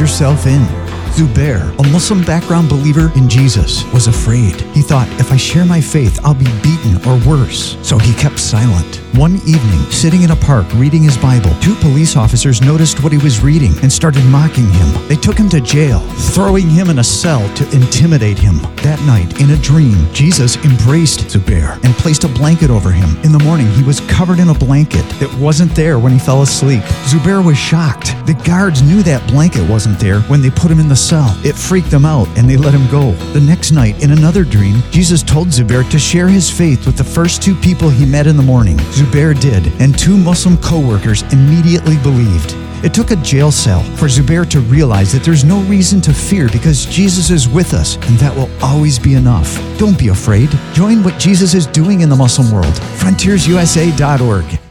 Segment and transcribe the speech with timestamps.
[0.00, 0.85] yourself in.
[1.16, 4.60] Zubair, a Muslim background believer in Jesus, was afraid.
[4.76, 7.78] He thought, if I share my faith, I'll be beaten or worse.
[7.80, 9.00] So he kept silent.
[9.16, 13.18] One evening, sitting in a park reading his Bible, two police officers noticed what he
[13.18, 15.08] was reading and started mocking him.
[15.08, 16.00] They took him to jail,
[16.34, 18.58] throwing him in a cell to intimidate him.
[18.82, 23.16] That night, in a dream, Jesus embraced Zubair and placed a blanket over him.
[23.24, 26.42] In the morning, he was covered in a blanket that wasn't there when he fell
[26.42, 26.82] asleep.
[27.08, 28.14] Zubair was shocked.
[28.26, 31.38] The guards knew that blanket wasn't there when they put him in the cell.
[31.44, 33.12] It freaked them out and they let him go.
[33.32, 37.04] The next night, in another dream, Jesus told Zubair to share his faith with the
[37.04, 38.76] first two people he met in the morning.
[38.98, 42.54] Zubair did, and two Muslim co workers immediately believed.
[42.84, 46.48] It took a jail cell for Zubair to realize that there's no reason to fear
[46.48, 49.56] because Jesus is with us, and that will always be enough.
[49.78, 50.50] Don't be afraid.
[50.72, 52.74] Join what Jesus is doing in the Muslim world.
[53.00, 54.65] FrontiersUSA.org.